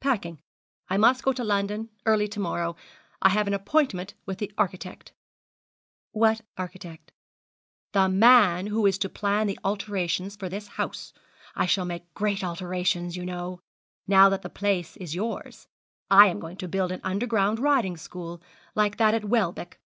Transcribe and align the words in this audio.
'Packing. 0.00 0.40
I 0.90 0.96
must 0.96 1.22
go 1.22 1.32
to 1.32 1.44
London 1.44 1.90
early 2.06 2.26
to 2.26 2.40
morrow. 2.40 2.74
I 3.22 3.28
have 3.28 3.46
an 3.46 3.54
appointment 3.54 4.14
with 4.24 4.38
the 4.38 4.50
architect.' 4.58 5.12
'What 6.10 6.40
architect?' 6.58 7.12
'The 7.92 8.08
man 8.08 8.66
who 8.66 8.84
is 8.86 8.98
to 8.98 9.08
plan 9.08 9.46
the 9.46 9.60
alterations 9.62 10.34
for 10.34 10.48
this 10.48 10.66
house. 10.66 11.12
I 11.54 11.66
shall 11.66 11.84
make 11.84 12.12
great 12.14 12.42
alterations, 12.42 13.16
you 13.16 13.24
know, 13.24 13.60
now 14.08 14.28
that 14.28 14.42
the 14.42 14.50
place 14.50 14.96
is 14.96 15.14
yours. 15.14 15.68
I 16.10 16.26
am 16.26 16.40
going 16.40 16.56
to 16.56 16.66
build 16.68 16.90
an 16.90 17.00
underground 17.04 17.60
riding 17.60 17.96
school, 17.96 18.42
like 18.74 18.96
that 18.96 19.14
at 19.14 19.26
Welbeck.' 19.26 19.78